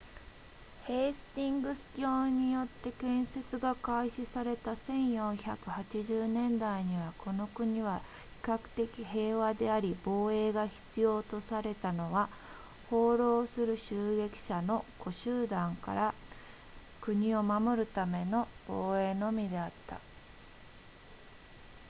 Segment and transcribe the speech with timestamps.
[0.87, 7.99] ヘイスティングス卿によって建設が開始された1480年代にはこの国は
[8.43, 12.29] 比較的平和であり防衛が必要とされたのは
[12.89, 16.15] 放浪する襲撃者の小集団から
[16.99, 19.99] 国を守るための防衛のみであった